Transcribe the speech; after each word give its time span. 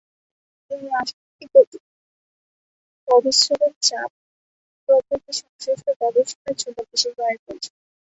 তিনি 0.71 0.85
রাসায়নিক 0.87 1.49
গতিবিদ্যা, 1.55 1.79
অভিস্রবণ 3.07 3.71
চাপ 3.87 4.09
প্রভৃতি 4.89 5.31
সংশ্লিষ্ট 5.39 5.85
গবেষণার 6.01 6.55
জন্য 6.61 6.77
বিশেষভাবে 6.89 7.37
পরিচিত। 7.45 7.73